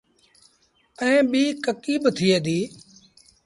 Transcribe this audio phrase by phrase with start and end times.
[1.01, 2.67] ائيٚݩ ٻيٚ ڪڪي با ٿئي ديٚ۔